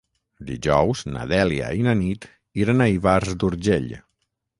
Dijous 0.45 1.03
na 1.09 1.25
Dèlia 1.31 1.67
i 1.81 1.85
na 1.87 1.93
Nit 1.99 2.25
iran 2.63 2.81
a 2.81 2.87
Ivars 2.95 3.37
d'Urgell. 3.45 3.87